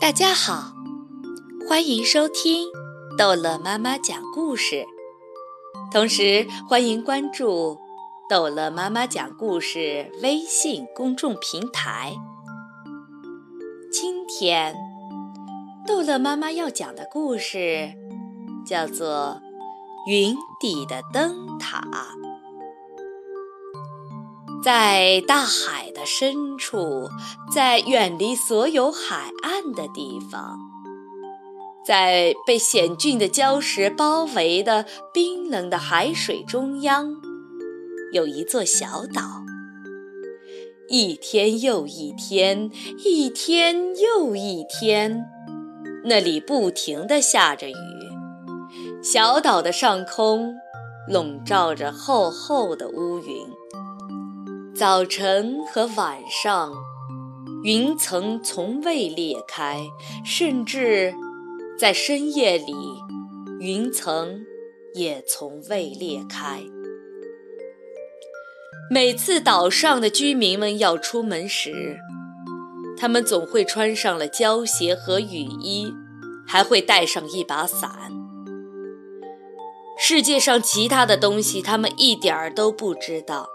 [0.00, 0.72] 大家好，
[1.68, 2.68] 欢迎收听
[3.18, 4.86] 逗乐妈妈讲故事，
[5.92, 7.78] 同时欢迎关注
[8.28, 12.16] 逗乐妈妈讲故事微信公众平台。
[13.90, 14.74] 今天
[15.86, 17.92] 逗乐妈妈要讲的故事
[18.64, 19.40] 叫做
[20.10, 21.80] 《云底的灯塔》。
[24.62, 27.08] 在大海的深处，
[27.54, 30.58] 在远离所有海岸的地方，
[31.86, 37.14] 在被险峻的礁石包围的冰冷的海水中央，
[38.12, 39.22] 有一座小岛。
[40.88, 42.70] 一天又一天，
[43.04, 45.24] 一天又一天，
[46.04, 47.74] 那里不停地下着雨。
[49.02, 50.56] 小岛的上空
[51.08, 53.46] 笼罩着厚厚的乌云。
[54.78, 56.72] 早晨和晚上，
[57.64, 59.80] 云层从未裂开，
[60.24, 61.12] 甚至
[61.76, 62.72] 在深夜里，
[63.58, 64.46] 云层
[64.94, 66.62] 也从未裂开。
[68.88, 71.98] 每次岛上的居民们要出门时，
[72.96, 75.92] 他们总会穿上了胶鞋和雨衣，
[76.46, 78.12] 还会带上一把伞。
[79.98, 83.48] 世界上其他的东西，他们一点儿都不知道。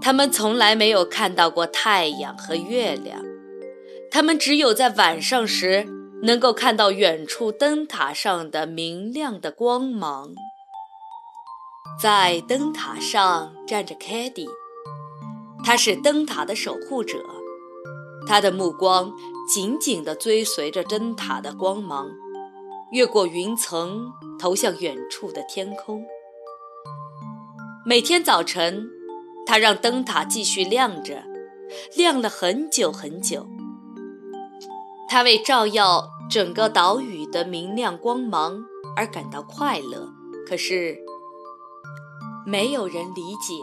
[0.00, 3.20] 他们从来没有看到过太阳和月亮，
[4.10, 5.86] 他们只有在晚上时
[6.22, 10.30] 能够看到远处灯塔上的明亮的光芒。
[12.00, 14.48] 在灯塔上站着凯蒂，
[15.64, 17.18] 他是灯塔的守护者，
[18.26, 19.12] 他的目光
[19.52, 22.08] 紧紧地追随着灯塔的光芒，
[22.92, 26.06] 越过云层，投向远处的天空。
[27.84, 28.97] 每天早晨。
[29.48, 31.24] 他让灯塔继续亮着，
[31.96, 33.48] 亮了很久很久。
[35.08, 38.62] 他为照耀整个岛屿的明亮光芒
[38.94, 40.12] 而感到快乐。
[40.46, 40.98] 可是，
[42.44, 43.54] 没有人理解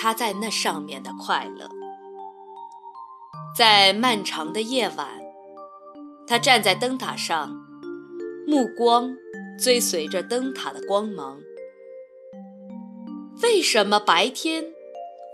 [0.00, 1.68] 他在那上面的快乐。
[3.54, 5.08] 在漫长的夜晚，
[6.26, 7.54] 他站在灯塔上，
[8.46, 9.14] 目光
[9.62, 11.38] 追随着灯塔的光芒。
[13.42, 14.72] 为什么白天？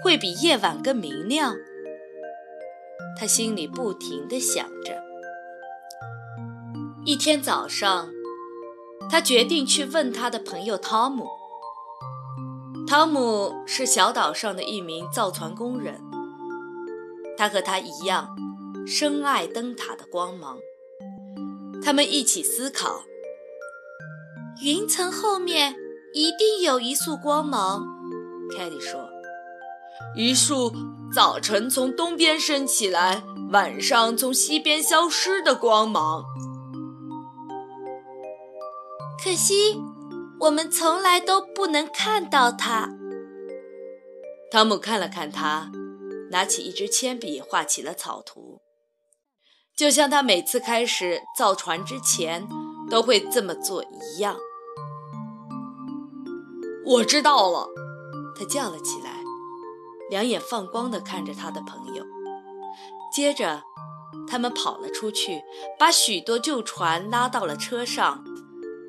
[0.03, 1.55] 会比夜晚更明亮，
[3.19, 5.01] 他心里不停地想着。
[7.05, 8.11] 一天早上，
[9.09, 11.29] 他决定去问他的朋友汤姆。
[12.87, 16.01] 汤姆是小岛上的一名造船工人，
[17.37, 18.37] 他和他一样
[18.87, 20.59] 深爱灯塔的光芒。
[21.81, 23.03] 他们一起思考：
[24.63, 25.77] 云层后面
[26.13, 27.87] 一定有一束光芒。
[28.57, 29.12] 凯蒂说。
[30.15, 30.73] 一束
[31.13, 36.25] 早晨从东边升起来，晚上从西边消失的光芒。
[39.23, 39.81] 可惜，
[40.41, 42.91] 我们从来都不能看到它。
[44.51, 45.71] 汤姆看了看他，
[46.31, 48.61] 拿起一支铅笔，画起了草图，
[49.75, 52.47] 就像他每次开始造船之前
[52.91, 54.37] 都会这么做一样。
[56.85, 57.69] 我知道了，
[58.37, 59.22] 他叫了起来。
[60.13, 62.05] 两眼放光地看着他的朋友，
[63.11, 63.63] 接着，
[64.29, 65.43] 他们跑了出去，
[65.79, 68.23] 把许多旧船拉到了车上，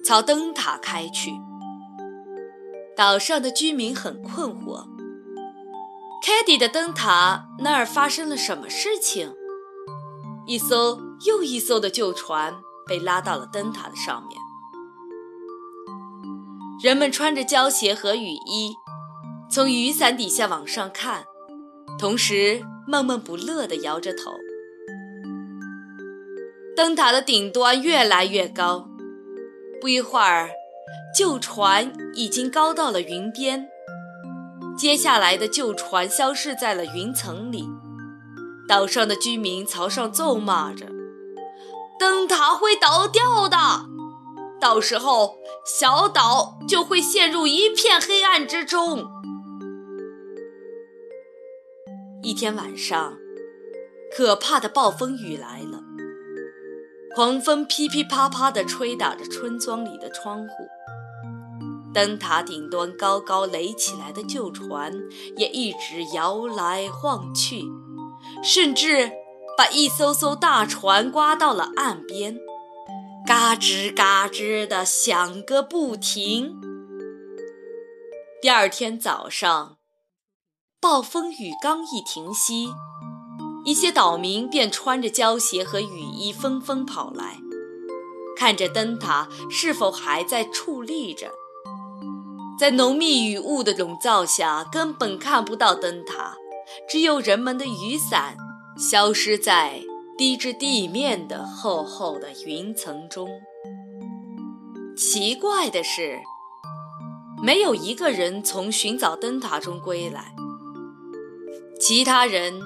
[0.03, 1.31] 朝灯塔开去。
[2.94, 4.85] 岛上的居民很困惑，
[6.22, 9.33] 凯蒂的灯塔那儿发生了什么事情？
[10.45, 12.53] 一艘又一艘的旧船
[12.85, 14.38] 被拉到了灯塔的上面，
[16.83, 18.75] 人们穿着胶鞋和雨衣。
[19.53, 21.25] 从雨伞底下往上看，
[22.00, 24.34] 同时闷闷不乐地摇着头。
[26.75, 28.90] 灯塔的顶端越来越高，
[29.80, 30.50] 不一会儿，
[31.16, 33.68] 旧船已经高到了云边。
[34.75, 37.69] 接下来的旧船消失在了云层里。
[38.68, 40.88] 岛上的居民朝上咒骂着
[42.00, 43.86] ：“灯塔会倒掉的，
[44.60, 49.12] 到时候小岛就会陷入一片黑暗之中。”
[52.24, 53.18] 一天晚上，
[54.16, 55.84] 可怕的暴风雨来了。
[57.14, 60.54] 狂风噼噼啪啪地吹打着村庄里的窗户，
[61.94, 64.94] 灯塔顶端高高垒起来的旧船
[65.36, 67.66] 也一直摇来晃去，
[68.42, 69.12] 甚至
[69.58, 72.40] 把一艘艘大船刮到了岸边，
[73.28, 76.56] 嘎吱嘎吱地响个不停。
[78.42, 79.82] 第二天早上。
[80.83, 82.68] 暴风雨刚一停息，
[83.63, 87.38] 一些岛民便穿着胶鞋和雨衣纷纷跑来，
[88.35, 91.31] 看着灯塔是否还在矗立着。
[92.59, 96.35] 在浓密雨雾的笼罩下，根本看不到灯塔，
[96.89, 98.36] 只有人们的雨伞
[98.77, 99.81] 消失在
[100.18, 103.29] 低至地面的厚厚的云层中。
[104.97, 106.19] 奇怪的是，
[107.41, 110.36] 没有一个人从寻找灯塔中归来，
[111.85, 112.62] 其他人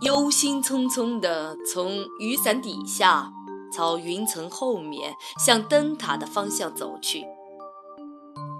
[0.00, 3.30] 忧心忡忡地从雨伞底下
[3.72, 7.24] 朝云层后面向灯塔的方向走去。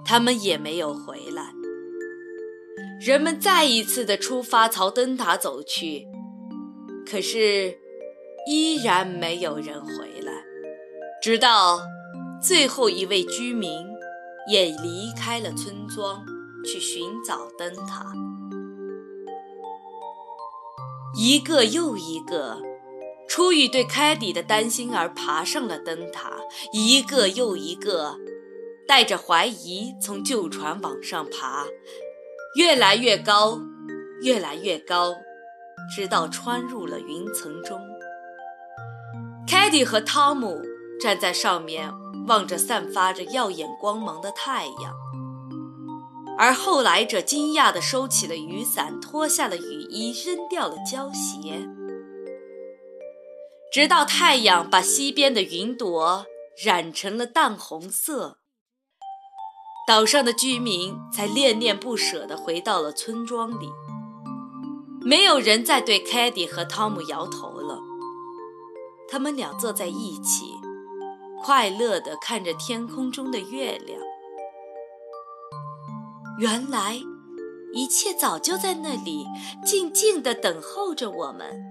[0.05, 1.51] 他们也没有回来。
[3.01, 6.07] 人们再一次的出发，朝灯塔走去，
[7.05, 7.77] 可是
[8.49, 10.31] 依然没有人回来。
[11.21, 11.81] 直到
[12.41, 13.85] 最后一位居民
[14.49, 16.25] 也离开了村庄，
[16.63, 18.05] 去寻找灯塔。
[21.15, 22.61] 一个又一个，
[23.27, 26.33] 出于对凯蒂的担心而爬上了灯塔，
[26.71, 28.17] 一个又一个。
[28.87, 31.67] 带着怀疑从旧船往上爬，
[32.55, 33.59] 越来越高，
[34.23, 35.13] 越来越高，
[35.95, 37.79] 直到穿入了云层中。
[39.47, 40.59] 凯蒂和汤姆
[40.99, 41.93] 站在上面，
[42.27, 44.95] 望着散发着耀眼光芒的太阳，
[46.39, 51.67] 而后来者惊讶地收起了雨伞，脱下了雨衣，扔掉了胶鞋，
[53.73, 56.25] 直到太阳把西边的云朵
[56.63, 58.37] 染成了淡红色。
[59.85, 63.67] 岛上的居民才恋恋不舍地回到了村庄里，
[65.01, 67.81] 没有人再对凯蒂和汤姆摇头了。
[69.09, 70.53] 他们俩坐在一起，
[71.41, 73.99] 快乐地看着天空中的月亮。
[76.39, 77.01] 原来，
[77.73, 79.25] 一切早就在那里
[79.65, 81.61] 静静地等候着我们。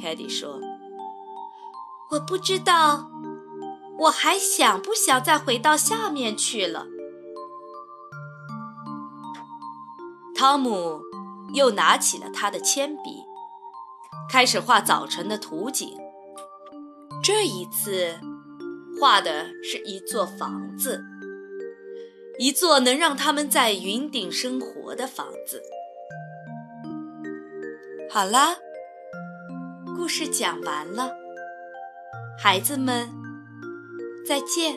[0.00, 0.58] 凯蒂说
[2.10, 3.10] ：“我不知道，
[3.98, 6.86] 我还想不想再回到下面去了。”
[10.34, 11.02] 汤姆
[11.52, 13.22] 又拿起了他的铅笔，
[14.30, 15.94] 开始画早晨的图景。
[17.22, 18.18] 这一次，
[18.98, 21.04] 画的是一座房子，
[22.40, 25.62] 一座能让他们在云顶生活的房子。
[28.08, 28.56] 好啦，
[29.94, 31.12] 故事讲完了，
[32.38, 33.10] 孩子们，
[34.26, 34.74] 再见。